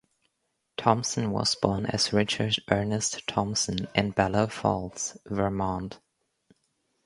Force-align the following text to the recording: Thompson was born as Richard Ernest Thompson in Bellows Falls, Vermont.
Thompson 0.77 1.29
was 1.29 1.53
born 1.53 1.85
as 1.85 2.11
Richard 2.11 2.55
Ernest 2.71 3.21
Thompson 3.27 3.87
in 3.93 4.09
Bellows 4.13 4.51
Falls, 4.51 5.15
Vermont. 5.27 5.99